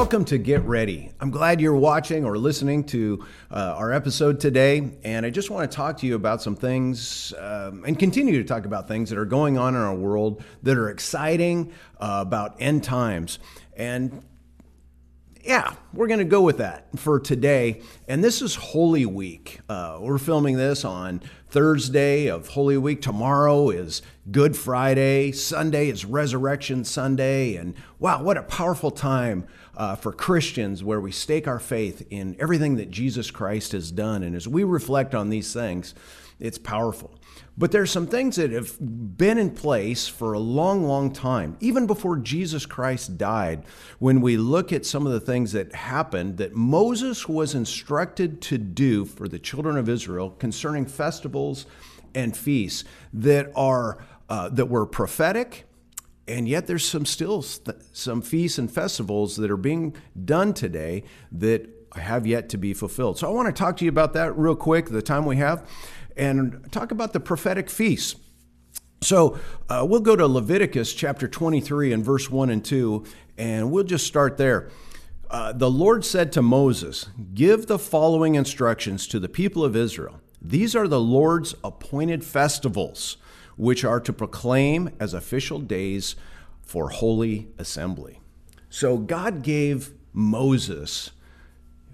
Welcome 0.00 0.24
to 0.24 0.38
Get 0.38 0.64
Ready. 0.64 1.12
I'm 1.20 1.30
glad 1.30 1.60
you're 1.60 1.76
watching 1.76 2.24
or 2.24 2.38
listening 2.38 2.84
to 2.84 3.22
uh, 3.50 3.74
our 3.76 3.92
episode 3.92 4.40
today, 4.40 4.92
and 5.04 5.26
I 5.26 5.30
just 5.30 5.50
want 5.50 5.70
to 5.70 5.76
talk 5.76 5.98
to 5.98 6.06
you 6.06 6.14
about 6.14 6.40
some 6.40 6.56
things 6.56 7.34
um, 7.38 7.84
and 7.84 7.98
continue 7.98 8.42
to 8.42 8.48
talk 8.48 8.64
about 8.64 8.88
things 8.88 9.10
that 9.10 9.18
are 9.18 9.26
going 9.26 9.58
on 9.58 9.74
in 9.74 9.80
our 9.82 9.94
world 9.94 10.42
that 10.62 10.78
are 10.78 10.88
exciting 10.88 11.74
uh, 11.98 12.24
about 12.26 12.56
end 12.60 12.82
times. 12.82 13.40
And 13.76 14.22
yeah, 15.44 15.74
we're 15.92 16.06
going 16.06 16.18
to 16.18 16.24
go 16.24 16.40
with 16.40 16.58
that 16.58 16.98
for 16.98 17.20
today. 17.20 17.82
And 18.08 18.24
this 18.24 18.40
is 18.40 18.54
Holy 18.54 19.04
Week. 19.04 19.60
Uh, 19.68 19.98
we're 20.00 20.16
filming 20.16 20.56
this 20.56 20.82
on 20.82 21.20
Thursday 21.50 22.26
of 22.26 22.48
Holy 22.48 22.78
Week. 22.78 23.02
Tomorrow 23.02 23.68
is 23.68 24.00
Good 24.30 24.56
Friday. 24.56 25.32
Sunday 25.32 25.88
is 25.88 26.06
Resurrection 26.06 26.84
Sunday. 26.84 27.56
And 27.56 27.74
wow, 27.98 28.22
what 28.22 28.38
a 28.38 28.42
powerful 28.42 28.90
time 28.90 29.46
uh, 29.76 29.96
for 29.96 30.12
Christians 30.12 30.82
where 30.82 31.00
we 31.00 31.12
stake 31.12 31.46
our 31.48 31.58
faith 31.58 32.06
in 32.10 32.36
everything 32.38 32.76
that 32.76 32.90
Jesus 32.90 33.30
Christ 33.30 33.72
has 33.72 33.90
done. 33.90 34.22
And 34.22 34.34
as 34.34 34.48
we 34.48 34.64
reflect 34.64 35.14
on 35.14 35.30
these 35.30 35.52
things, 35.52 35.94
it's 36.38 36.58
powerful. 36.58 37.14
But 37.58 37.72
there's 37.72 37.90
some 37.90 38.06
things 38.06 38.36
that 38.36 38.50
have 38.52 38.76
been 38.80 39.36
in 39.36 39.50
place 39.50 40.08
for 40.08 40.32
a 40.32 40.38
long, 40.38 40.84
long 40.84 41.12
time, 41.12 41.56
even 41.60 41.86
before 41.86 42.16
Jesus 42.16 42.64
Christ 42.64 43.18
died. 43.18 43.64
When 43.98 44.22
we 44.22 44.38
look 44.38 44.72
at 44.72 44.86
some 44.86 45.06
of 45.06 45.12
the 45.12 45.20
things 45.20 45.52
that 45.52 45.74
happened 45.74 46.38
that 46.38 46.54
Moses 46.54 47.28
was 47.28 47.54
instructed 47.54 48.40
to 48.42 48.56
do 48.56 49.04
for 49.04 49.28
the 49.28 49.38
children 49.38 49.76
of 49.76 49.88
Israel 49.88 50.30
concerning 50.30 50.86
festivals 50.86 51.66
and 52.14 52.34
feasts 52.34 52.84
that 53.12 53.52
are 53.54 53.98
uh, 54.30 54.48
that 54.48 54.66
were 54.66 54.86
prophetic, 54.86 55.66
and 56.30 56.48
yet 56.48 56.66
there's 56.66 56.84
some 56.84 57.04
still 57.04 57.42
some 57.42 58.22
feasts 58.22 58.58
and 58.58 58.70
festivals 58.70 59.36
that 59.36 59.50
are 59.50 59.56
being 59.56 59.94
done 60.24 60.54
today 60.54 61.04
that 61.32 61.68
have 61.96 62.26
yet 62.26 62.48
to 62.50 62.56
be 62.56 62.72
fulfilled. 62.72 63.18
So 63.18 63.28
I 63.28 63.30
want 63.32 63.54
to 63.54 63.58
talk 63.58 63.76
to 63.78 63.84
you 63.84 63.88
about 63.88 64.12
that 64.12 64.36
real 64.38 64.54
quick, 64.54 64.86
the 64.86 65.02
time 65.02 65.24
we 65.24 65.36
have 65.36 65.68
and 66.16 66.70
talk 66.70 66.90
about 66.90 67.12
the 67.12 67.20
prophetic 67.20 67.70
feasts. 67.70 68.16
So 69.02 69.38
uh, 69.68 69.86
we'll 69.88 70.00
go 70.00 70.14
to 70.14 70.26
Leviticus 70.26 70.92
chapter 70.92 71.26
23 71.26 71.92
and 71.92 72.04
verse 72.04 72.30
1 72.30 72.50
and 72.50 72.64
2, 72.64 73.04
and 73.38 73.72
we'll 73.72 73.84
just 73.84 74.06
start 74.06 74.36
there. 74.36 74.68
Uh, 75.30 75.52
the 75.52 75.70
Lord 75.70 76.04
said 76.04 76.32
to 76.32 76.42
Moses, 76.42 77.08
Give 77.32 77.66
the 77.66 77.78
following 77.78 78.34
instructions 78.34 79.06
to 79.08 79.18
the 79.18 79.28
people 79.28 79.64
of 79.64 79.74
Israel. 79.74 80.20
These 80.42 80.76
are 80.76 80.86
the 80.86 81.00
Lord's 81.00 81.54
appointed 81.64 82.24
festivals, 82.24 83.16
which 83.60 83.84
are 83.84 84.00
to 84.00 84.10
proclaim 84.10 84.88
as 84.98 85.12
official 85.12 85.58
days 85.58 86.16
for 86.62 86.88
holy 86.88 87.46
assembly. 87.58 88.18
So 88.70 88.96
God 88.96 89.42
gave 89.42 89.92
Moses, 90.14 91.10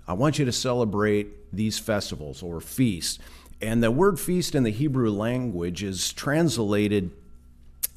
I 0.07 0.13
want 0.13 0.39
you 0.39 0.45
to 0.45 0.53
celebrate 0.53 1.53
these 1.53 1.81
festivals 1.81 2.41
or 2.41 2.61
feasts. 2.61 3.19
And 3.61 3.83
the 3.83 3.91
word 3.91 4.21
feast 4.21 4.55
in 4.55 4.63
the 4.63 4.71
Hebrew 4.71 5.11
language 5.11 5.83
is 5.83 6.13
translated 6.13 7.11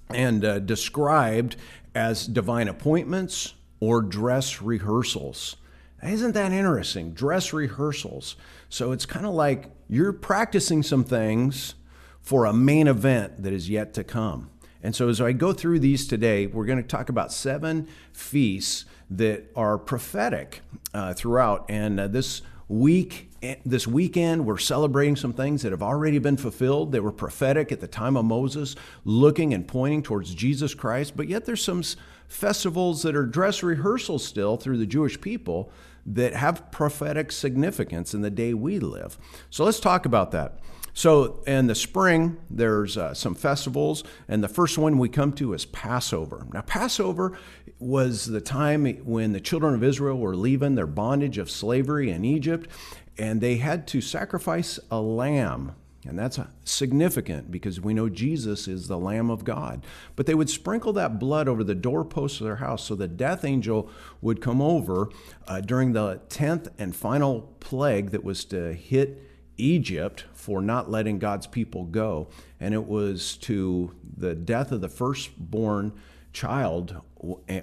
and 0.10 0.44
uh, 0.44 0.58
described 0.58 1.56
as 1.94 2.26
divine 2.26 2.70
appointments 2.70 3.54
or 3.80 4.02
dress 4.02 4.64
rehearsals. 4.64 5.58
Isn't 6.02 6.32
that 6.32 6.52
interesting? 6.52 7.12
Dress 7.12 7.54
rehearsals. 7.54 8.36
So 8.68 8.94
it's 8.94 9.06
kind 9.06 9.28
of 9.28 9.36
like 9.36 9.66
you're 9.88 10.14
practicing 10.14 10.82
some 10.82 11.04
things 11.04 11.76
for 12.22 12.46
a 12.46 12.54
main 12.54 12.88
event 12.88 13.44
that 13.44 13.54
is 13.54 13.70
yet 13.70 13.94
to 13.96 14.04
come. 14.04 14.50
And 14.82 14.96
so 14.96 15.10
as 15.10 15.20
I 15.20 15.34
go 15.34 15.52
through 15.52 15.80
these 15.80 16.08
today, 16.08 16.48
we're 16.48 16.66
going 16.66 16.82
to 16.82 16.88
talk 16.88 17.10
about 17.10 17.34
seven 17.34 17.88
feasts 18.14 18.86
that 19.10 19.52
are 19.56 19.78
prophetic 19.78 20.62
uh, 20.94 21.14
throughout. 21.14 21.66
And 21.70 22.00
uh, 22.00 22.08
this 22.08 22.42
week 22.70 23.32
this 23.66 23.88
weekend 23.88 24.46
we're 24.46 24.58
celebrating 24.58 25.16
some 25.16 25.34
things 25.34 25.64
that 25.64 25.72
have 25.72 25.82
already 25.82 26.20
been 26.20 26.38
fulfilled 26.38 26.92
they 26.92 27.00
were 27.00 27.12
prophetic 27.12 27.72
at 27.72 27.80
the 27.80 27.88
time 27.88 28.16
of 28.16 28.26
moses 28.26 28.76
looking 29.06 29.54
and 29.54 29.68
pointing 29.68 30.04
towards 30.04 30.36
jesus 30.36 30.76
christ 30.76 31.18
but 31.18 31.28
yet 31.28 31.46
there's 31.46 31.64
some 31.64 31.82
festivals 32.28 33.02
that 33.02 33.16
are 33.16 33.26
dress 33.26 33.64
rehearsals 33.64 34.24
still 34.24 34.56
through 34.56 34.78
the 34.78 34.86
jewish 34.86 35.20
people 35.20 35.72
that 36.06 36.34
have 36.34 36.70
prophetic 36.72 37.32
significance 37.32 38.14
in 38.14 38.22
the 38.22 38.30
day 38.30 38.54
we 38.54 38.78
live 38.78 39.18
so 39.50 39.64
let's 39.64 39.80
talk 39.80 40.06
about 40.06 40.32
that 40.32 40.60
so 40.94 41.44
in 41.46 41.68
the 41.68 41.76
spring, 41.76 42.38
there's 42.50 42.98
uh, 42.98 43.14
some 43.14 43.36
festivals, 43.36 44.04
and 44.28 44.44
the 44.44 44.48
first 44.48 44.78
one 44.78 44.98
we 44.98 45.10
come 45.10 45.34
to 45.34 45.54
is 45.54 45.66
Passover. 45.66 46.46
Now, 46.54 46.62
Passover 46.62 47.38
was 47.80 48.26
the 48.26 48.42
time 48.42 48.86
when 49.06 49.32
the 49.32 49.40
children 49.40 49.74
of 49.74 49.84
Israel 49.84 50.18
were 50.18 50.36
leaving 50.36 50.76
their 50.76 50.88
bondage 50.88 51.38
of 51.38 51.50
slavery 51.50 52.10
in 52.10 52.26
Egypt, 52.26 52.70
and 53.18 53.42
they 53.42 53.58
had 53.58 53.88
to 53.88 54.02
sacrifice 54.02 54.80
a 54.92 55.00
lamb. 55.00 55.74
And 56.08 56.18
that's 56.18 56.40
significant 56.64 57.52
because 57.52 57.82
we 57.82 57.94
know 57.94 58.08
Jesus 58.08 58.70
is 58.70 58.88
the 58.88 58.98
Lamb 58.98 59.30
of 59.30 59.44
God. 59.44 59.86
But 60.16 60.28
they 60.28 60.34
would 60.34 60.50
sprinkle 60.50 60.94
that 60.94 61.20
blood 61.20 61.50
over 61.50 61.62
the 61.62 61.76
doorposts 61.76 62.40
of 62.40 62.46
their 62.46 62.56
house 62.56 62.86
so 62.86 62.96
the 62.96 63.08
death 63.08 63.44
angel 63.44 63.90
would 64.22 64.42
come 64.42 64.62
over 64.62 65.10
uh, 65.48 65.60
during 65.60 65.92
the 65.92 66.22
10th 66.30 66.70
and 66.78 66.96
final 66.96 67.54
plague 67.60 68.12
that 68.12 68.24
was 68.24 68.46
to 68.46 68.74
hit 68.74 69.29
Egypt 69.64 70.26
for 70.34 70.62
not 70.62 70.90
letting 70.90 71.20
God's 71.20 71.48
people 71.48 71.86
go. 71.86 72.28
And 72.60 72.74
it 72.74 72.88
was 72.88 73.38
to 73.38 73.96
the 74.18 74.36
death 74.36 74.72
of 74.72 74.82
the 74.82 74.90
firstborn 74.90 75.94
child 76.34 77.02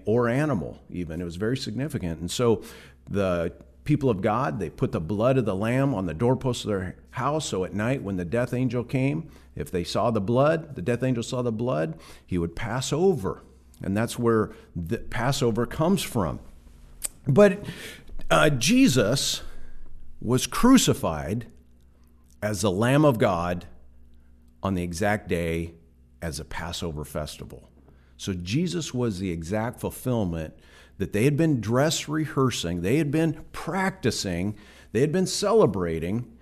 or 0.05 0.29
animal, 0.29 0.83
even. 0.91 1.21
It 1.21 1.25
was 1.25 1.37
very 1.37 1.57
significant. 1.57 2.21
And 2.21 2.31
so 2.31 2.63
the 3.09 3.53
people 3.85 4.11
of 4.11 4.21
God, 4.21 4.59
they 4.59 4.69
put 4.69 4.93
the 4.93 5.01
blood 5.01 5.39
of 5.39 5.45
the 5.45 5.55
lamb 5.55 5.95
on 5.95 6.07
the 6.07 6.15
doorpost 6.15 6.65
of 6.65 6.69
their 6.69 6.97
house. 7.11 7.49
So 7.49 7.65
at 7.65 7.73
night, 7.73 8.03
when 8.03 8.17
the 8.17 8.25
death 8.25 8.53
angel 8.53 8.85
came, 8.85 9.31
if 9.55 9.71
they 9.71 9.85
saw 9.85 10.11
the 10.11 10.21
blood, 10.21 10.75
the 10.75 10.83
death 10.83 11.03
angel 11.03 11.23
saw 11.23 11.43
the 11.43 11.53
blood, 11.53 11.99
he 12.27 12.37
would 12.37 12.55
pass 12.55 12.93
over. 12.93 13.43
And 13.83 13.97
that's 13.97 14.19
where 14.19 14.51
the 14.75 14.99
Passover 14.99 15.67
comes 15.67 16.03
from. 16.03 16.41
But 17.27 17.65
uh, 18.31 18.51
Jesus 18.51 19.43
was 20.21 20.47
crucified 20.47 21.47
as 22.43 22.61
the 22.61 22.71
Lamb 22.71 23.05
of 23.05 23.19
God 23.19 23.67
on 24.63 24.75
the 24.75 24.83
exact 24.83 25.29
day 25.29 25.75
as 26.23 26.41
a 26.41 26.45
Passover 26.45 27.05
festival. 27.05 27.71
So 28.17 28.33
Jesus 28.33 28.95
was 28.95 29.19
the 29.19 29.31
exact 29.31 29.81
fulfillment 29.81 30.55
that 30.99 31.13
they 31.13 31.25
had 31.25 31.37
been 31.37 31.61
dress 31.61 32.09
rehearsing, 32.09 32.81
they 32.81 32.97
had 32.97 33.11
been 33.11 33.45
practicing, 33.53 34.57
they 34.93 35.01
had 35.01 35.13
been 35.13 35.27
celebrating. 35.27 36.33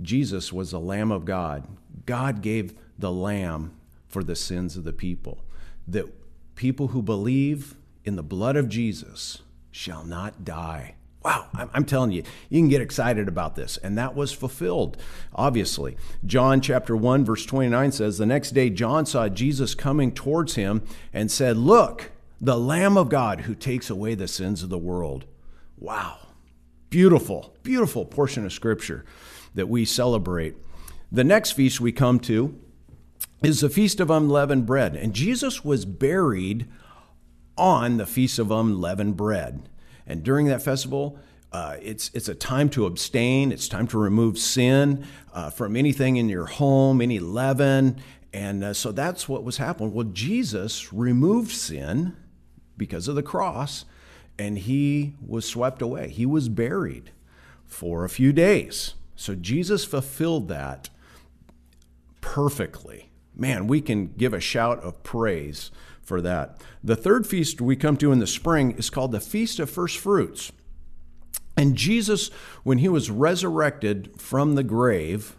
Jesus 0.00 0.52
was 0.52 0.70
the 0.70 0.80
Lamb 0.80 1.10
of 1.10 1.24
God. 1.24 1.66
God 2.06 2.40
gave 2.40 2.74
the 2.98 3.12
Lamb 3.12 3.74
for 4.08 4.22
the 4.22 4.36
sins 4.36 4.76
of 4.76 4.84
the 4.84 4.92
people. 4.92 5.44
That 5.86 6.06
people 6.54 6.88
who 6.88 7.02
believe 7.02 7.76
in 8.04 8.16
the 8.16 8.22
blood 8.22 8.56
of 8.56 8.68
Jesus 8.68 9.42
shall 9.70 10.04
not 10.04 10.44
die. 10.44 10.94
Wow, 11.24 11.46
I'm 11.54 11.84
telling 11.84 12.10
you, 12.10 12.24
you 12.48 12.58
can 12.58 12.68
get 12.68 12.80
excited 12.80 13.28
about 13.28 13.54
this. 13.54 13.76
And 13.76 13.96
that 13.96 14.16
was 14.16 14.32
fulfilled, 14.32 14.96
obviously. 15.34 15.96
John 16.26 16.60
chapter 16.60 16.96
1, 16.96 17.24
verse 17.24 17.46
29 17.46 17.92
says, 17.92 18.18
The 18.18 18.26
next 18.26 18.50
day 18.50 18.70
John 18.70 19.06
saw 19.06 19.28
Jesus 19.28 19.76
coming 19.76 20.12
towards 20.12 20.56
him 20.56 20.82
and 21.12 21.30
said, 21.30 21.56
Look, 21.56 22.10
the 22.40 22.58
Lamb 22.58 22.96
of 22.96 23.08
God 23.08 23.42
who 23.42 23.54
takes 23.54 23.88
away 23.88 24.16
the 24.16 24.26
sins 24.26 24.64
of 24.64 24.68
the 24.68 24.78
world. 24.78 25.26
Wow, 25.78 26.18
beautiful, 26.90 27.54
beautiful 27.62 28.04
portion 28.04 28.44
of 28.44 28.52
scripture 28.52 29.04
that 29.54 29.68
we 29.68 29.84
celebrate. 29.84 30.56
The 31.12 31.24
next 31.24 31.52
feast 31.52 31.80
we 31.80 31.92
come 31.92 32.18
to 32.20 32.58
is 33.44 33.60
the 33.60 33.70
Feast 33.70 34.00
of 34.00 34.10
Unleavened 34.10 34.66
Bread. 34.66 34.96
And 34.96 35.14
Jesus 35.14 35.64
was 35.64 35.84
buried 35.84 36.66
on 37.56 37.96
the 37.96 38.06
Feast 38.06 38.38
of 38.38 38.50
Unleavened 38.50 39.16
Bread. 39.16 39.68
And 40.06 40.22
during 40.22 40.46
that 40.46 40.62
festival, 40.62 41.18
uh, 41.52 41.76
it's, 41.82 42.10
it's 42.14 42.28
a 42.28 42.34
time 42.34 42.70
to 42.70 42.86
abstain. 42.86 43.52
It's 43.52 43.68
time 43.68 43.86
to 43.88 43.98
remove 43.98 44.38
sin 44.38 45.06
uh, 45.32 45.50
from 45.50 45.76
anything 45.76 46.16
in 46.16 46.28
your 46.28 46.46
home, 46.46 47.00
any 47.00 47.18
leaven. 47.18 47.96
And 48.32 48.64
uh, 48.64 48.72
so 48.72 48.92
that's 48.92 49.28
what 49.28 49.44
was 49.44 49.58
happening. 49.58 49.92
Well, 49.92 50.06
Jesus 50.06 50.92
removed 50.92 51.50
sin 51.50 52.16
because 52.76 53.06
of 53.06 53.14
the 53.14 53.22
cross, 53.22 53.84
and 54.38 54.58
he 54.58 55.14
was 55.24 55.46
swept 55.46 55.82
away. 55.82 56.08
He 56.08 56.24
was 56.24 56.48
buried 56.48 57.10
for 57.66 58.04
a 58.04 58.08
few 58.08 58.32
days. 58.32 58.94
So 59.14 59.34
Jesus 59.34 59.84
fulfilled 59.84 60.48
that 60.48 60.88
perfectly. 62.22 63.10
Man, 63.36 63.66
we 63.66 63.80
can 63.80 64.08
give 64.08 64.32
a 64.32 64.40
shout 64.40 64.80
of 64.80 65.02
praise 65.02 65.70
for 66.02 66.20
that. 66.20 66.60
The 66.82 66.96
third 66.96 67.26
feast 67.26 67.60
we 67.60 67.76
come 67.76 67.96
to 67.98 68.12
in 68.12 68.18
the 68.18 68.26
spring 68.26 68.72
is 68.72 68.90
called 68.90 69.12
the 69.12 69.20
Feast 69.20 69.58
of 69.58 69.70
First 69.70 69.98
Fruits. 69.98 70.52
And 71.56 71.76
Jesus, 71.76 72.30
when 72.62 72.78
he 72.78 72.88
was 72.88 73.10
resurrected 73.10 74.20
from 74.20 74.54
the 74.54 74.64
grave 74.64 75.36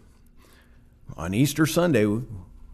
on 1.18 1.34
Easter 1.34 1.66
Sunday, 1.66 2.22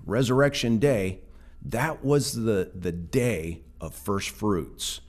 Resurrection 0.05 0.77
Day, 0.77 1.19
that 1.61 2.03
was 2.03 2.33
the, 2.33 2.71
the 2.75 2.91
day 2.91 3.61
of 3.81 3.93
first 3.93 4.29
fruits. 4.29 5.01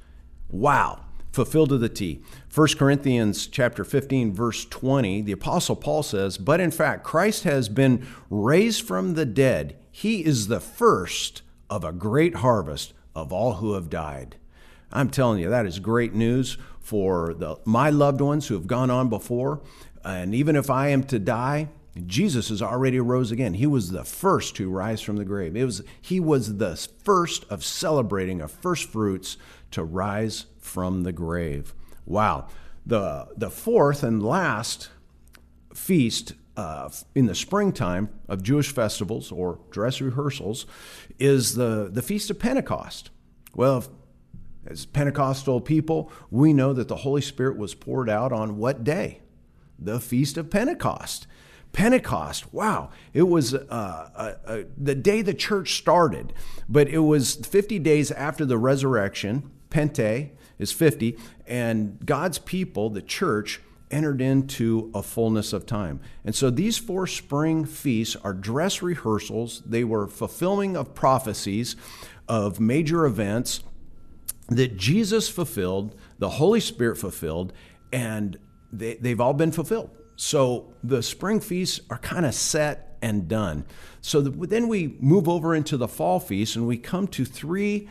Wow. 0.49 1.05
fulfilled 1.33 1.69
to 1.69 1.79
the 1.79 1.89
T. 1.89 2.23
1 2.53 2.69
Corinthians 2.77 3.47
chapter 3.47 3.85
15 3.85 4.33
verse 4.33 4.65
20, 4.65 5.23
the 5.23 5.31
apostle 5.33 5.77
Paul 5.77 6.03
says, 6.03 6.39
"But 6.39 6.61
in 6.61 6.73
fact 6.73 7.05
Christ 7.05 7.45
has 7.45 7.69
been 7.69 8.05
raised 8.29 8.83
from 8.83 9.15
the 9.15 9.25
dead. 9.25 9.77
He 9.93 10.25
is 10.25 10.49
the 10.49 10.59
first 10.59 11.43
of 11.71 11.85
a 11.85 11.93
great 11.93 12.35
harvest 12.37 12.93
of 13.15 13.33
all 13.33 13.55
who 13.55 13.73
have 13.73 13.89
died." 13.89 14.37
I'm 14.93 15.09
telling 15.09 15.39
you 15.41 15.49
that 15.49 15.67
is 15.67 15.79
great 15.79 16.15
news 16.15 16.59
for 16.81 17.35
the, 17.35 17.57
my 17.65 17.91
loved 17.91 18.21
ones 18.21 18.49
who 18.49 18.55
have 18.55 18.67
gone 18.67 18.91
on 18.91 19.09
before. 19.09 19.61
And 20.05 20.35
even 20.35 20.57
if 20.57 20.71
I 20.71 20.89
am 20.89 21.05
to 21.05 21.19
die, 21.19 21.69
Jesus 22.07 22.49
has 22.49 22.63
already 22.63 22.99
rose 22.99 23.31
again. 23.31 23.55
He 23.55 23.67
was 23.67 23.91
the 23.91 24.05
first 24.05 24.57
to 24.57 24.71
rise 24.71 25.01
from 25.01 25.17
the 25.17 25.25
grave. 25.25 25.55
It 25.55 25.65
was, 25.65 25.83
he 26.01 26.19
was 26.19 26.57
the 26.57 26.77
first 27.05 27.45
of 27.51 27.65
celebrating 27.65 28.41
of 28.41 28.51
first 28.51 28.89
fruits 28.89 29.37
to 29.73 29.85
rise 29.85 30.47
from 30.59 31.03
the 31.03 31.13
grave. 31.13 31.75
Wow. 32.07 32.49
The, 32.87 33.29
the 33.37 33.51
fourth 33.51 34.03
and 34.03 34.23
last 34.23 34.89
feast 35.75 36.33
uh, 36.57 36.89
in 37.15 37.27
the 37.27 37.35
springtime 37.35 38.09
of 38.29 38.43
Jewish 38.43 38.73
festivals 38.73 39.33
or 39.33 39.61
dress 39.71 40.01
rehearsals 40.01 40.67
is 41.19 41.55
the, 41.55 41.89
the 41.91 42.03
Feast 42.03 42.31
of 42.31 42.39
Pentecost. 42.39 43.11
Well, 43.55 43.85
as 44.67 44.87
Pentecostal 44.87 45.61
people, 45.61 46.13
we 46.31 46.53
know 46.53 46.73
that 46.73 46.89
the 46.89 46.97
Holy 46.97 47.23
Spirit 47.23 47.57
was 47.57 47.75
poured 47.75 48.11
out 48.11 48.33
on 48.33 48.59
what 48.59 48.85
day? 48.85 49.21
The 49.79 50.01
Feast 50.01 50.37
of 50.37 50.51
Pentecost. 50.51 51.27
Pentecost, 51.73 52.53
wow, 52.53 52.91
it 53.13 53.23
was 53.23 53.55
uh, 53.55 53.61
uh, 53.71 54.33
uh, 54.45 54.63
the 54.77 54.95
day 54.95 55.23
the 55.23 55.35
church 55.35 55.79
started, 55.79 56.33
but 56.69 56.89
it 56.89 56.99
was 56.99 57.37
50 57.37 57.79
days 57.79 58.11
after 58.11 58.45
the 58.45 58.59
resurrection. 58.59 59.51
Pente 59.71 60.31
is 60.59 60.73
50, 60.73 61.17
and 61.47 62.05
God's 62.05 62.39
people, 62.39 62.91
the 62.91 63.01
church, 63.01 63.61
entered 63.91 64.21
into 64.21 64.91
a 64.95 65.03
fullness 65.03 65.53
of 65.53 65.67
time. 65.67 66.01
And 66.25 66.35
so 66.35 66.51
these 66.51 66.79
four 66.79 67.07
spring 67.07 67.65
feasts 67.65 68.17
are 68.17 68.33
dress 68.33 68.83
rehearsals, 68.83 69.63
they 69.67 69.85
were 69.85 70.07
fulfilling 70.07 70.77
of 70.77 70.95
prophecies 70.95 71.77
of 72.29 72.61
major 72.61 73.07
events 73.07 73.63
that 74.49 74.77
Jesus 74.77 75.29
fulfilled, 75.29 75.97
the 76.19 76.31
Holy 76.31 76.61
Spirit 76.61 76.97
fulfilled, 76.97 77.53
and 77.93 78.39
they, 78.73 78.95
they've 78.95 79.21
all 79.21 79.35
been 79.35 79.53
fulfilled. 79.53 79.91
So 80.17 80.75
the 80.83 81.03
spring 81.03 81.41
feasts 81.41 81.81
are 81.89 81.99
kind 81.99 82.27
of 82.27 82.35
set 82.35 82.99
and 83.01 83.27
done. 83.29 83.65
So 84.01 84.21
the, 84.21 84.47
then 84.47 84.69
we 84.69 84.97
move 85.01 85.29
over 85.29 85.55
into 85.55 85.77
the 85.77 85.89
fall 85.89 86.21
feasts 86.21 86.57
and 86.57 86.67
we 86.67 86.77
come 86.77 87.07
to 87.09 87.25
three 87.25 87.89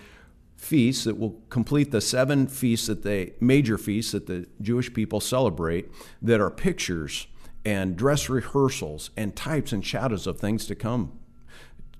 feasts 0.59 1.05
that 1.05 1.17
will 1.17 1.41
complete 1.49 1.89
the 1.89 2.01
seven 2.01 2.45
feasts 2.45 2.87
that 2.87 3.01
they 3.03 3.33
major 3.39 3.77
feasts 3.77 4.11
that 4.11 4.27
the 4.27 4.45
Jewish 4.61 4.93
people 4.93 5.21
celebrate 5.21 5.89
that 6.21 6.41
are 6.41 6.51
pictures 6.51 7.27
and 7.63 7.95
dress 7.95 8.29
rehearsals 8.29 9.09
and 9.15 9.35
types 9.35 9.71
and 9.71 9.85
shadows 9.85 10.27
of 10.27 10.37
things 10.37 10.65
to 10.67 10.75
come 10.75 11.17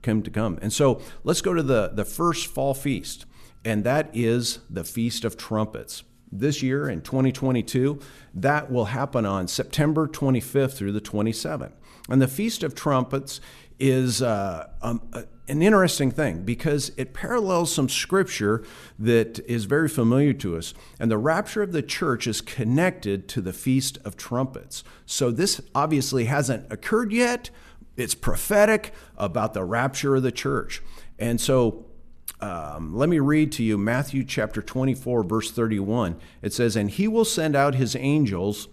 come 0.01 0.21
to 0.23 0.31
come. 0.31 0.59
And 0.61 0.71
so 0.71 1.01
let's 1.23 1.41
go 1.41 1.53
to 1.53 1.63
the, 1.63 1.91
the 1.93 2.05
first 2.05 2.47
fall 2.47 2.73
feast 2.73 3.25
and 3.65 3.83
that 3.83 4.09
is 4.13 4.59
the 4.69 4.83
Feast 4.83 5.25
of 5.25 5.37
Trumpets. 5.37 6.03
This 6.31 6.61
year 6.61 6.87
in 6.87 7.01
2022, 7.01 7.99
that 8.35 8.71
will 8.71 8.85
happen 8.85 9.25
on 9.25 9.47
September 9.47 10.07
25th 10.07 10.73
through 10.73 10.91
the 10.91 11.01
27th. 11.01 11.73
And 12.07 12.21
the 12.21 12.27
Feast 12.27 12.63
of 12.63 12.75
Trumpets 12.75 13.41
is 13.79 14.21
uh, 14.21 14.69
um, 14.81 15.01
uh, 15.13 15.23
an 15.47 15.61
interesting 15.61 16.11
thing 16.11 16.43
because 16.43 16.91
it 16.97 17.13
parallels 17.13 17.73
some 17.73 17.89
scripture 17.89 18.63
that 18.99 19.39
is 19.47 19.65
very 19.65 19.89
familiar 19.89 20.33
to 20.33 20.57
us. 20.57 20.73
And 20.99 21.09
the 21.09 21.17
rapture 21.17 21.63
of 21.63 21.71
the 21.71 21.81
church 21.81 22.27
is 22.27 22.41
connected 22.41 23.27
to 23.29 23.41
the 23.41 23.53
Feast 23.53 23.97
of 24.05 24.15
Trumpets. 24.15 24.83
So 25.05 25.31
this 25.31 25.59
obviously 25.73 26.25
hasn't 26.25 26.71
occurred 26.71 27.11
yet. 27.11 27.49
It's 27.97 28.15
prophetic 28.15 28.93
about 29.17 29.53
the 29.53 29.63
rapture 29.63 30.15
of 30.15 30.23
the 30.23 30.31
church. 30.31 30.81
And 31.17 31.41
so 31.41 31.85
um, 32.41 32.95
let 32.95 33.09
me 33.09 33.19
read 33.19 33.51
to 33.53 33.63
you 33.63 33.77
Matthew 33.77 34.23
chapter 34.23 34.61
24, 34.61 35.23
verse 35.23 35.51
31. 35.51 36.17
It 36.41 36.53
says, 36.53 36.75
And 36.75 36.89
he 36.89 37.07
will 37.07 37.25
send 37.25 37.55
out 37.55 37.75
his 37.75 37.95
angels 37.95 38.67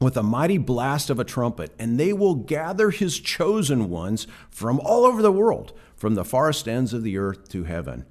with 0.00 0.16
a 0.16 0.22
mighty 0.22 0.58
blast 0.58 1.10
of 1.10 1.18
a 1.18 1.24
trumpet, 1.24 1.72
and 1.78 1.98
they 1.98 2.12
will 2.12 2.34
gather 2.34 2.90
his 2.90 3.18
chosen 3.18 3.88
ones 3.88 4.26
from 4.50 4.80
all 4.80 5.04
over 5.04 5.22
the 5.22 5.32
world, 5.32 5.72
from 5.96 6.14
the 6.14 6.24
farthest 6.24 6.68
ends 6.68 6.92
of 6.92 7.02
the 7.02 7.16
earth 7.16 7.48
to 7.48 7.64
heaven. 7.64 8.04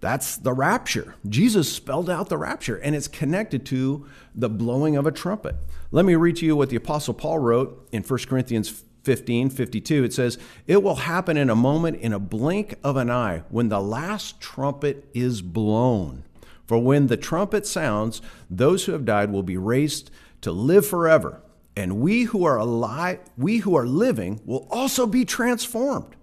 That's 0.00 0.36
the 0.36 0.52
rapture. 0.52 1.14
Jesus 1.28 1.70
spelled 1.72 2.08
out 2.08 2.28
the 2.28 2.38
rapture, 2.38 2.76
and 2.76 2.96
it's 2.96 3.06
connected 3.06 3.66
to 3.66 4.06
the 4.34 4.48
blowing 4.48 4.96
of 4.96 5.06
a 5.06 5.12
trumpet. 5.12 5.56
Let 5.92 6.06
me 6.06 6.14
read 6.14 6.36
to 6.36 6.46
you 6.46 6.56
what 6.56 6.70
the 6.70 6.76
Apostle 6.76 7.14
Paul 7.14 7.38
wrote 7.38 7.88
in 7.92 8.02
1 8.02 8.18
Corinthians 8.20 8.84
15, 9.04 9.50
52, 9.50 10.04
it 10.04 10.12
says, 10.12 10.38
It 10.66 10.82
will 10.82 10.96
happen 10.96 11.36
in 11.36 11.50
a 11.50 11.54
moment, 11.54 11.98
in 12.00 12.12
a 12.12 12.18
blink 12.18 12.74
of 12.84 12.96
an 12.96 13.10
eye, 13.10 13.42
when 13.48 13.68
the 13.68 13.80
last 13.80 14.40
trumpet 14.40 15.08
is 15.14 15.42
blown. 15.42 16.24
For 16.66 16.78
when 16.78 17.08
the 17.08 17.16
trumpet 17.16 17.66
sounds, 17.66 18.22
those 18.48 18.84
who 18.84 18.92
have 18.92 19.04
died 19.04 19.32
will 19.32 19.42
be 19.42 19.56
raised 19.56 20.10
to 20.42 20.52
live 20.52 20.86
forever. 20.86 21.42
And 21.76 22.00
we 22.00 22.24
who 22.24 22.44
are 22.44 22.58
alive, 22.58 23.20
we 23.36 23.58
who 23.58 23.76
are 23.76 23.86
living, 23.86 24.40
will 24.44 24.66
also 24.70 25.06
be 25.06 25.24
transformed. 25.24 26.16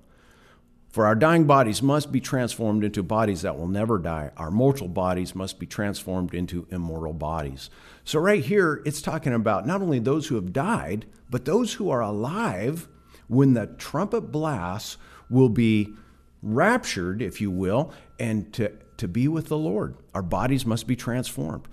For 0.89 1.05
our 1.05 1.15
dying 1.15 1.45
bodies 1.45 1.81
must 1.81 2.11
be 2.11 2.19
transformed 2.19 2.83
into 2.83 3.03
bodies 3.03 3.43
that 3.43 3.57
will 3.57 3.67
never 3.67 3.99
die. 3.99 4.31
Our 4.35 4.49
mortal 4.49 4.87
bodies 4.87 5.35
must 5.35 5.59
be 5.59 5.65
transformed 5.65 6.33
into 6.33 6.67
immortal 6.71 7.13
bodies. 7.13 7.69
So, 8.03 8.19
right 8.19 8.43
here, 8.43 8.81
it's 8.85 9.01
talking 9.01 9.33
about 9.33 9.67
not 9.67 9.81
only 9.81 9.99
those 9.99 10.27
who 10.27 10.35
have 10.35 10.53
died, 10.53 11.05
but 11.29 11.45
those 11.45 11.73
who 11.73 11.89
are 11.89 12.01
alive 12.01 12.87
when 13.27 13.53
the 13.53 13.67
trumpet 13.67 14.31
blasts 14.31 14.97
will 15.29 15.49
be 15.49 15.93
raptured, 16.41 17.21
if 17.21 17.41
you 17.41 17.51
will, 17.51 17.93
and 18.19 18.51
to, 18.53 18.71
to 18.97 19.07
be 19.07 19.27
with 19.27 19.47
the 19.47 19.57
Lord. 19.57 19.95
Our 20.13 20.21
bodies 20.21 20.65
must 20.65 20.87
be 20.87 20.95
transformed. 20.95 21.67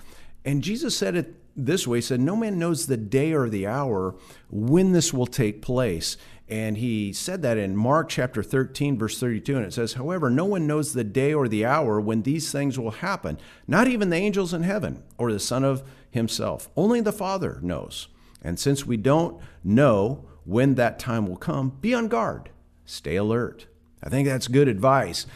And 0.45 0.63
Jesus 0.63 0.97
said 0.97 1.17
it 1.17 1.35
this 1.57 1.87
way 1.87 1.99
He 1.99 2.03
said, 2.03 2.21
No 2.21 2.37
man 2.37 2.59
knows 2.59 2.87
the 2.87 2.97
day 2.97 3.33
or 3.33 3.49
the 3.49 3.67
hour 3.67 4.15
when 4.51 4.93
this 4.93 5.13
will 5.13 5.27
take 5.27 5.63
place. 5.63 6.17
And 6.47 6.77
he 6.77 7.13
said 7.15 7.41
that 7.43 7.57
in 7.57 7.75
Mark 7.75 8.11
chapter 8.11 8.43
13, 8.43 8.99
verse 8.99 9.19
32. 9.19 9.57
And 9.57 9.65
it 9.65 9.73
says, 9.73 9.95
However, 9.95 10.29
no 10.29 10.45
one 10.45 10.67
knows 10.67 10.93
the 10.93 11.05
day 11.05 11.33
or 11.33 11.49
the 11.49 11.65
hour 11.65 11.99
when 12.01 12.23
these 12.23 12.53
things 12.53 12.79
will 12.79 12.91
happen, 12.91 13.39
not 13.67 13.89
even 13.89 14.11
the 14.11 14.17
angels 14.17 14.53
in 14.53 14.63
heaven 14.63 15.03
or 15.17 15.33
the 15.33 15.41
Son 15.41 15.65
of 15.65 15.83
Himself. 16.11 16.69
Only 16.77 17.01
the 17.01 17.13
Father 17.13 17.59
knows. 17.63 18.09
And 18.43 18.61
since 18.61 18.85
we 18.85 18.99
don't 18.99 19.41
know 19.63 20.27
when 20.45 20.75
that 20.75 20.99
time 20.99 21.27
will 21.27 21.39
come, 21.39 21.79
be 21.81 21.95
on 21.95 22.09
guard, 22.09 22.51
stay 22.85 23.17
alert. 23.17 23.67
I 24.03 24.11
think 24.11 24.29
that's 24.29 24.49
good 24.49 24.69
advice. 24.69 25.27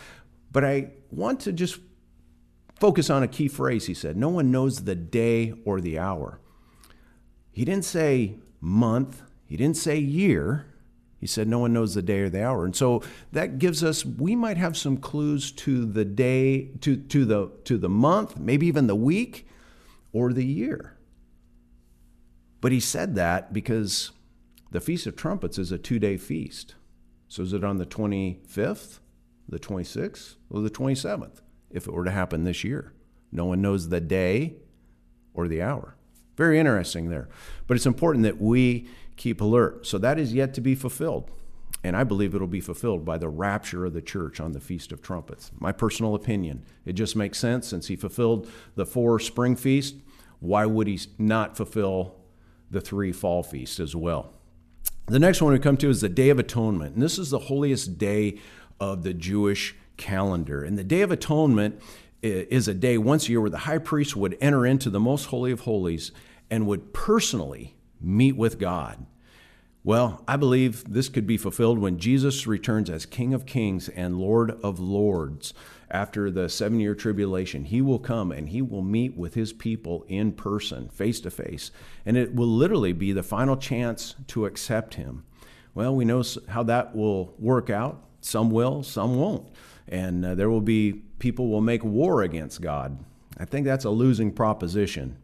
But 0.52 0.64
I 0.64 0.90
want 1.10 1.40
to 1.40 1.52
just 1.52 1.78
focus 2.80 3.10
on 3.10 3.22
a 3.22 3.28
key 3.28 3.48
phrase 3.48 3.86
he 3.86 3.94
said 3.94 4.16
no 4.16 4.28
one 4.28 4.50
knows 4.50 4.84
the 4.84 4.94
day 4.94 5.54
or 5.64 5.80
the 5.80 5.98
hour. 5.98 6.40
He 7.52 7.64
didn't 7.64 7.84
say 7.84 8.38
month, 8.60 9.22
he 9.46 9.56
didn't 9.56 9.76
say 9.76 9.98
year. 9.98 10.66
He 11.18 11.26
said, 11.26 11.48
No 11.48 11.58
one 11.58 11.72
knows 11.72 11.94
the 11.94 12.02
day 12.02 12.20
or 12.20 12.28
the 12.28 12.44
hour. 12.44 12.64
And 12.64 12.76
so 12.76 13.02
that 13.32 13.58
gives 13.58 13.82
us, 13.82 14.04
we 14.04 14.36
might 14.36 14.56
have 14.56 14.76
some 14.76 14.98
clues 14.98 15.50
to 15.52 15.84
the 15.84 16.04
day, 16.04 16.70
to, 16.80 16.96
to, 16.96 17.24
the, 17.24 17.50
to 17.64 17.76
the 17.76 17.88
month, 17.88 18.38
maybe 18.38 18.66
even 18.66 18.86
the 18.86 18.94
week 18.94 19.48
or 20.12 20.32
the 20.32 20.44
year. 20.44 20.96
But 22.60 22.72
he 22.72 22.80
said 22.80 23.14
that 23.16 23.52
because 23.52 24.12
the 24.70 24.80
Feast 24.80 25.06
of 25.06 25.16
Trumpets 25.16 25.58
is 25.58 25.72
a 25.72 25.78
two 25.78 25.98
day 25.98 26.16
feast. 26.16 26.74
So 27.26 27.42
is 27.42 27.52
it 27.52 27.64
on 27.64 27.78
the 27.78 27.86
25th, 27.86 29.00
the 29.48 29.58
26th, 29.58 30.36
or 30.50 30.60
the 30.60 30.70
27th 30.70 31.40
if 31.70 31.86
it 31.86 31.92
were 31.92 32.04
to 32.04 32.10
happen 32.10 32.44
this 32.44 32.64
year? 32.64 32.92
No 33.30 33.44
one 33.44 33.60
knows 33.60 33.88
the 33.88 34.00
day 34.00 34.56
or 35.34 35.48
the 35.48 35.62
hour. 35.62 35.96
Very 36.36 36.58
interesting 36.58 37.10
there. 37.10 37.28
But 37.66 37.76
it's 37.76 37.86
important 37.86 38.24
that 38.24 38.40
we 38.40 38.88
keep 39.16 39.40
alert. 39.40 39.86
So 39.86 39.98
that 39.98 40.18
is 40.18 40.32
yet 40.32 40.54
to 40.54 40.60
be 40.60 40.74
fulfilled. 40.74 41.30
And 41.84 41.96
I 41.96 42.04
believe 42.04 42.34
it'll 42.34 42.46
be 42.46 42.60
fulfilled 42.60 43.04
by 43.04 43.18
the 43.18 43.28
rapture 43.28 43.84
of 43.86 43.92
the 43.92 44.02
church 44.02 44.40
on 44.40 44.52
the 44.52 44.60
Feast 44.60 44.90
of 44.92 45.02
Trumpets. 45.02 45.50
My 45.58 45.72
personal 45.72 46.14
opinion. 46.14 46.64
It 46.84 46.94
just 46.94 47.14
makes 47.16 47.38
sense 47.38 47.68
since 47.68 47.86
he 47.86 47.96
fulfilled 47.96 48.48
the 48.74 48.86
four 48.86 49.20
spring 49.20 49.56
feasts. 49.56 49.98
Why 50.40 50.66
would 50.66 50.86
he 50.86 51.00
not 51.18 51.56
fulfill 51.56 52.16
the 52.70 52.80
three 52.80 53.12
fall 53.12 53.42
feasts 53.42 53.80
as 53.80 53.94
well? 53.94 54.32
The 55.06 55.18
next 55.18 55.40
one 55.40 55.52
we 55.52 55.58
come 55.58 55.76
to 55.78 55.88
is 55.88 56.00
the 56.00 56.08
Day 56.08 56.30
of 56.30 56.38
Atonement. 56.38 56.94
And 56.94 57.02
this 57.02 57.18
is 57.18 57.30
the 57.30 57.38
holiest 57.38 57.98
day 57.98 58.38
of 58.80 59.02
the 59.02 59.14
Jewish 59.14 59.74
calendar. 59.98 60.64
And 60.64 60.78
the 60.78 60.84
Day 60.84 61.02
of 61.02 61.10
Atonement 61.10 61.80
is 62.22 62.66
a 62.66 62.74
day 62.74 62.96
once 62.96 63.26
a 63.26 63.32
year 63.32 63.40
where 63.40 63.50
the 63.50 63.58
high 63.58 63.78
priest 63.78 64.16
would 64.16 64.38
enter 64.40 64.64
into 64.64 64.88
the 64.90 65.00
most 65.00 65.26
holy 65.26 65.52
of 65.52 65.60
holies 65.60 66.10
and 66.50 66.66
would 66.66 66.94
personally 66.94 67.76
meet 68.00 68.36
with 68.36 68.58
God. 68.58 69.04
Well, 69.84 70.22
I 70.26 70.36
believe 70.36 70.84
this 70.92 71.08
could 71.08 71.26
be 71.26 71.36
fulfilled 71.36 71.78
when 71.78 71.98
Jesus 71.98 72.46
returns 72.46 72.90
as 72.90 73.06
King 73.06 73.32
of 73.32 73.46
Kings 73.46 73.88
and 73.88 74.18
Lord 74.18 74.50
of 74.62 74.80
Lords 74.80 75.54
after 75.90 76.30
the 76.30 76.48
seven 76.48 76.80
year 76.80 76.94
tribulation. 76.94 77.64
He 77.64 77.80
will 77.80 77.98
come 77.98 78.32
and 78.32 78.48
he 78.48 78.60
will 78.60 78.82
meet 78.82 79.16
with 79.16 79.34
his 79.34 79.52
people 79.52 80.04
in 80.08 80.32
person, 80.32 80.88
face 80.88 81.20
to 81.20 81.30
face. 81.30 81.70
And 82.04 82.16
it 82.16 82.34
will 82.34 82.48
literally 82.48 82.92
be 82.92 83.12
the 83.12 83.22
final 83.22 83.56
chance 83.56 84.14
to 84.28 84.46
accept 84.46 84.94
him. 84.94 85.24
Well, 85.74 85.94
we 85.94 86.04
know 86.04 86.24
how 86.48 86.64
that 86.64 86.94
will 86.94 87.34
work 87.38 87.70
out. 87.70 88.02
Some 88.20 88.50
will, 88.50 88.82
some 88.82 89.16
won't. 89.16 89.48
And 89.88 90.24
uh, 90.24 90.34
there 90.34 90.50
will 90.50 90.60
be 90.60 91.02
people 91.18 91.48
will 91.48 91.60
make 91.60 91.84
war 91.84 92.22
against 92.22 92.60
God. 92.60 92.98
I 93.38 93.44
think 93.44 93.66
that's 93.66 93.84
a 93.84 93.90
losing 93.90 94.32
proposition. 94.32 95.16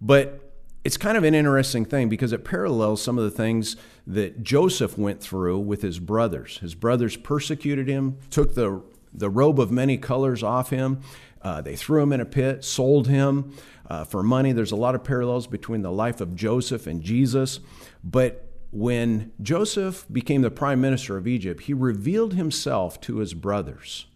But 0.00 0.40
it's 0.84 0.96
kind 0.96 1.16
of 1.16 1.24
an 1.24 1.34
interesting 1.34 1.84
thing 1.84 2.08
because 2.08 2.32
it 2.32 2.44
parallels 2.44 3.02
some 3.02 3.18
of 3.18 3.24
the 3.24 3.30
things 3.30 3.76
that 4.06 4.42
Joseph 4.42 4.96
went 4.96 5.20
through 5.20 5.58
with 5.58 5.82
his 5.82 5.98
brothers. 5.98 6.58
His 6.58 6.74
brothers 6.74 7.16
persecuted 7.16 7.88
him, 7.88 8.18
took 8.30 8.54
the, 8.54 8.82
the 9.12 9.28
robe 9.28 9.58
of 9.58 9.70
many 9.70 9.98
colors 9.98 10.42
off 10.42 10.70
him, 10.70 11.02
uh, 11.42 11.60
they 11.60 11.76
threw 11.76 12.02
him 12.02 12.12
in 12.12 12.20
a 12.20 12.24
pit, 12.24 12.64
sold 12.64 13.08
him 13.08 13.54
uh, 13.88 14.04
for 14.04 14.22
money. 14.22 14.52
There's 14.52 14.72
a 14.72 14.76
lot 14.76 14.94
of 14.94 15.04
parallels 15.04 15.46
between 15.46 15.82
the 15.82 15.92
life 15.92 16.20
of 16.20 16.34
Joseph 16.34 16.86
and 16.86 17.02
Jesus. 17.02 17.60
But 18.02 18.47
when 18.70 19.32
Joseph 19.40 20.04
became 20.12 20.42
the 20.42 20.50
prime 20.50 20.80
minister 20.80 21.16
of 21.16 21.26
Egypt, 21.26 21.62
he 21.62 21.74
revealed 21.74 22.34
himself 22.34 23.00
to 23.02 23.18
his 23.18 23.34
brothers. 23.34 24.06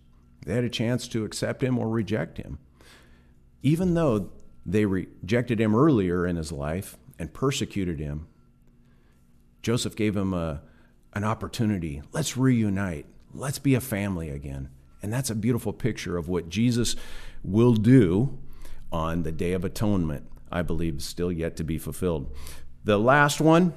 They 0.44 0.54
had 0.54 0.64
a 0.64 0.70
chance 0.70 1.08
to 1.08 1.24
accept 1.24 1.62
him 1.62 1.78
or 1.78 1.88
reject 1.88 2.38
him. 2.38 2.58
Even 3.62 3.94
though 3.94 4.30
they 4.66 4.84
rejected 4.84 5.60
him 5.60 5.74
earlier 5.74 6.26
in 6.26 6.36
his 6.36 6.52
life 6.52 6.96
and 7.18 7.32
persecuted 7.32 7.98
him, 7.98 8.26
Joseph 9.62 9.96
gave 9.96 10.16
him 10.16 10.34
a, 10.34 10.62
an 11.14 11.24
opportunity. 11.24 12.02
Let's 12.12 12.36
reunite. 12.36 13.06
Let's 13.32 13.58
be 13.60 13.74
a 13.74 13.80
family 13.80 14.28
again. 14.28 14.68
And 15.02 15.12
that's 15.12 15.30
a 15.30 15.34
beautiful 15.34 15.72
picture 15.72 16.16
of 16.16 16.28
what 16.28 16.48
Jesus 16.48 16.96
will 17.42 17.74
do 17.74 18.38
on 18.90 19.22
the 19.22 19.32
Day 19.32 19.52
of 19.52 19.64
Atonement, 19.64 20.26
I 20.50 20.62
believe, 20.62 21.02
still 21.02 21.32
yet 21.32 21.56
to 21.56 21.64
be 21.64 21.78
fulfilled. 21.78 22.34
The 22.84 22.98
last 22.98 23.40
one 23.40 23.72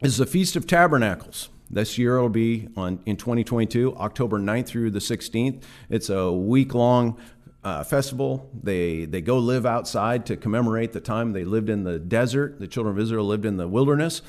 is 0.00 0.16
the 0.16 0.26
Feast 0.26 0.54
of 0.54 0.66
Tabernacles. 0.66 1.48
This 1.70 1.98
year 1.98 2.16
it'll 2.16 2.28
be 2.28 2.68
on 2.76 3.00
in 3.04 3.16
2022, 3.16 3.96
October 3.96 4.38
9th 4.38 4.66
through 4.66 4.90
the 4.90 5.00
16th. 5.00 5.62
It's 5.90 6.08
a 6.08 6.32
week 6.32 6.72
long 6.72 7.18
uh, 7.64 7.84
festival. 7.84 8.48
They 8.54 9.04
they 9.04 9.20
go 9.20 9.38
live 9.38 9.66
outside 9.66 10.24
to 10.26 10.36
commemorate 10.36 10.92
the 10.92 11.00
time 11.00 11.32
they 11.32 11.44
lived 11.44 11.68
in 11.68 11.84
the 11.84 11.98
desert. 11.98 12.60
The 12.60 12.68
children 12.68 12.94
of 12.96 13.02
Israel 13.02 13.26
lived 13.26 13.44
in 13.44 13.56
the 13.56 13.68
wilderness. 13.68 14.22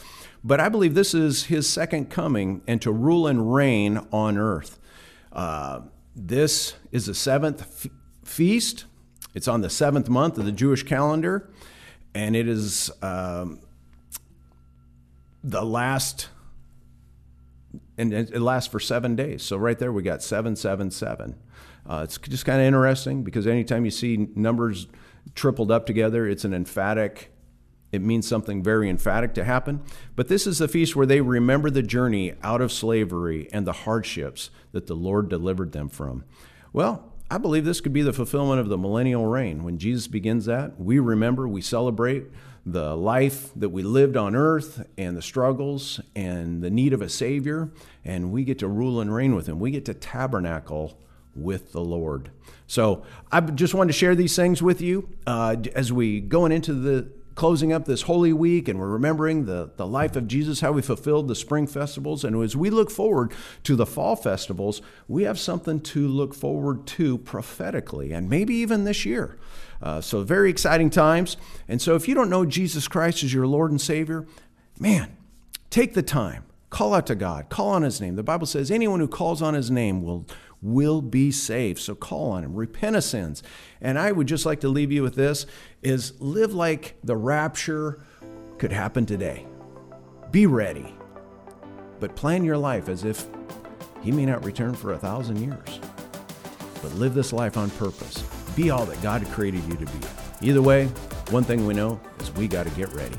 But 0.44 0.60
I 0.60 0.70
believe 0.70 0.96
this 0.96 1.14
is 1.14 1.46
his 1.46 1.70
second 1.70 2.10
coming 2.10 2.62
and 2.68 2.82
to 2.82 2.92
rule 2.92 3.28
and 3.28 3.54
reign 3.54 4.06
on 4.12 4.38
earth. 4.38 4.80
Uh, 5.32 5.82
this 6.16 6.76
is 6.92 7.06
the 7.06 7.14
seventh 7.14 7.62
f- 7.62 7.92
feast. 8.26 8.86
It's 9.36 9.48
on 9.48 9.62
the 9.62 9.70
seventh 9.70 10.10
month 10.10 10.38
of 10.38 10.46
the 10.46 10.52
Jewish 10.52 10.84
calendar, 10.84 11.50
and 12.16 12.36
it 12.36 12.48
is 12.48 12.90
um, 13.02 13.60
the 15.44 15.64
last 15.64 16.30
and 18.00 18.14
it 18.14 18.40
lasts 18.40 18.72
for 18.72 18.80
seven 18.80 19.16
days. 19.18 19.44
So 19.44 19.58
right 19.58 19.78
there, 19.78 19.92
we 19.92 20.04
got 20.04 20.24
seven, 20.24 20.56
seven, 20.56 20.90
seven. 20.90 21.36
Uh, 21.86 22.02
it's 22.06 22.18
just 22.18 22.46
kind 22.46 22.62
of 22.62 22.66
interesting 22.66 23.24
because 23.24 23.46
anytime 23.46 23.84
you 23.84 23.92
see 23.92 24.30
numbers 24.36 24.88
tripled 25.36 25.70
up 25.70 25.86
together, 25.86 26.26
it's 26.26 26.46
an 26.46 26.54
emphatic. 26.54 27.30
It 27.92 28.02
means 28.02 28.26
something 28.26 28.64
very 28.64 28.90
emphatic 28.90 29.34
to 29.34 29.44
happen. 29.44 29.82
But 30.16 30.30
this 30.30 30.48
is 30.48 30.60
the 30.60 30.70
feast 30.70 30.96
where 30.96 31.06
they 31.06 31.20
remember 31.20 31.70
the 31.70 31.82
journey 31.82 32.36
out 32.42 32.62
of 32.62 32.72
slavery 32.72 33.50
and 33.52 33.68
the 33.68 33.74
hardships 33.74 34.50
that 34.72 34.88
the 34.88 34.96
Lord 34.96 35.28
delivered 35.28 35.74
them 35.74 35.90
from. 35.90 36.24
Well, 36.72 37.12
I 37.30 37.38
believe 37.38 37.66
this 37.66 37.82
could 37.82 37.94
be 37.94 38.02
the 38.02 38.14
fulfillment 38.14 38.62
of 38.62 38.70
the 38.70 38.78
millennial 38.78 39.26
reign. 39.26 39.64
When 39.64 39.78
Jesus 39.78 40.08
begins 40.08 40.46
that, 40.46 40.80
we 40.80 41.00
remember, 41.00 41.48
we 41.48 41.62
celebrate 41.62 42.28
the 42.72 42.96
life 42.96 43.52
that 43.56 43.70
we 43.70 43.84
lived 43.84 44.18
on 44.18 44.36
earth 44.36 44.86
and 44.98 45.16
the 45.16 45.22
struggles 45.22 46.00
and 46.16 46.62
the 46.62 46.70
need 46.70 46.94
of 46.94 47.02
a 47.02 47.10
Savior, 47.10 47.72
and 48.06 48.32
we 48.32 48.44
get 48.44 48.60
to 48.60 48.68
rule 48.68 49.02
and 49.02 49.14
reign 49.14 49.36
with 49.36 49.48
Him. 49.48 49.60
We 49.60 49.72
get 49.72 49.86
to 49.86 49.94
tabernacle 49.94 50.98
with 51.36 51.72
the 51.72 51.82
Lord. 51.82 52.32
So 52.68 53.04
I 53.32 53.42
just 53.42 53.74
wanted 53.74 53.94
to 53.94 53.98
share 53.98 54.16
these 54.16 54.36
things 54.36 54.62
with 54.62 54.82
you 54.82 55.10
uh, 55.26 55.56
as 55.76 55.92
we 55.92 56.20
going 56.20 56.52
into 56.52 56.74
the 56.74 57.10
closing 57.40 57.72
up 57.72 57.86
this 57.86 58.02
Holy 58.02 58.34
Week 58.34 58.68
and 58.68 58.78
we're 58.78 58.90
remembering 58.90 59.46
the, 59.46 59.72
the 59.78 59.88
life 59.88 60.18
of 60.18 60.28
Jesus, 60.28 60.60
how 60.60 60.74
we 60.74 60.82
fulfilled 60.82 61.30
the 61.30 61.36
spring 61.36 61.68
festivals. 61.68 62.26
And 62.26 62.36
as 62.44 62.54
we 62.54 62.70
look 62.70 62.92
forward 62.92 63.32
to 63.64 63.78
the 63.78 63.86
fall 63.86 64.18
festivals, 64.18 64.82
we 65.08 65.24
have 65.24 65.40
something 65.40 65.80
to 65.80 66.06
look 66.06 66.34
forward 66.34 66.86
to 66.88 67.18
prophetically 67.20 68.12
and 68.12 68.30
maybe 68.30 68.56
even 68.56 68.84
this 68.84 69.06
year. 69.06 69.40
Uh, 69.82 70.02
so, 70.02 70.22
very 70.22 70.50
exciting 70.50 70.90
times. 70.90 71.38
And 71.70 71.82
so, 71.82 71.96
if 71.96 72.10
you 72.10 72.14
don't 72.14 72.30
know 72.30 72.46
Jesus 72.46 72.90
Christ 72.90 73.24
as 73.24 73.34
your 73.34 73.48
Lord 73.48 73.72
and 73.72 73.80
Savior, 73.80 74.28
man, 74.78 75.16
take 75.70 75.94
the 75.94 76.04
time. 76.04 76.44
Call 76.70 76.94
out 76.94 77.08
to 77.08 77.16
God. 77.16 77.48
Call 77.48 77.70
on 77.70 77.84
His 77.84 78.02
name. 78.02 78.18
The 78.18 78.22
Bible 78.24 78.48
says 78.48 78.70
anyone 78.70 79.00
who 79.00 79.08
calls 79.08 79.42
on 79.42 79.54
His 79.54 79.72
name 79.72 80.04
will, 80.04 80.28
will 80.62 81.02
be 81.02 81.32
saved. 81.32 81.80
So 81.80 81.96
call 81.96 82.32
on 82.32 82.44
Him. 82.44 82.56
Repent 82.56 82.96
of 82.96 83.04
sins. 83.04 83.44
And 83.82 83.98
I 83.98 84.12
would 84.12 84.28
just 84.28 84.46
like 84.46 84.60
to 84.62 84.70
leave 84.70 84.92
you 84.92 85.04
with 85.04 85.16
this 85.16 85.46
is 85.82 86.20
live 86.20 86.54
like 86.54 86.96
the 87.04 87.16
rapture 87.16 88.02
could 88.58 88.72
happen 88.72 89.06
today. 89.06 89.46
Be 90.32 90.46
ready. 90.46 90.94
But 92.00 92.16
plan 92.16 92.44
your 92.44 92.58
life 92.58 92.90
as 92.90 93.04
if 93.04 93.26
He 94.02 94.12
may 94.12 94.26
not 94.26 94.44
return 94.44 94.74
for 94.74 94.94
a 94.94 94.98
thousand 94.98 95.42
years. 95.42 95.80
But 96.82 96.94
live 96.96 97.14
this 97.14 97.34
life 97.34 97.58
on 97.58 97.70
purpose. 97.72 98.24
Be 98.56 98.70
all 98.70 98.86
that 98.86 99.02
God 99.02 99.26
created 99.28 99.64
you 99.66 99.76
to 99.76 99.86
be. 99.86 100.08
Either 100.42 100.62
way, 100.62 100.86
one 101.30 101.44
thing 101.44 101.66
we 101.66 101.74
know 101.74 102.00
is 102.20 102.32
we 102.34 102.48
got 102.48 102.66
to 102.66 102.72
get 102.72 102.92
ready. 102.94 103.18